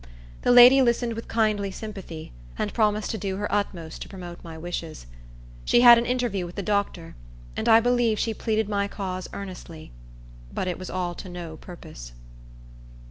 The 0.41 0.51
lady 0.51 0.81
listened 0.81 1.13
with 1.13 1.27
kindly 1.27 1.69
sympathy, 1.69 2.31
and 2.57 2.73
promised 2.73 3.11
to 3.11 3.19
do 3.19 3.35
her 3.37 3.47
utmost 3.53 4.01
to 4.01 4.09
promote 4.09 4.43
my 4.43 4.57
wishes. 4.57 5.05
She 5.63 5.81
had 5.81 5.99
an 5.99 6.07
interview 6.07 6.43
with 6.47 6.55
the 6.55 6.63
doctor, 6.63 7.15
and 7.55 7.69
I 7.69 7.79
believe 7.81 8.17
she 8.17 8.33
pleaded 8.33 8.67
my 8.67 8.87
cause 8.87 9.29
earnestly; 9.31 9.91
but 10.51 10.67
it 10.67 10.79
was 10.79 10.89
all 10.89 11.13
to 11.13 11.29
no 11.29 11.55
purpose. 11.55 12.13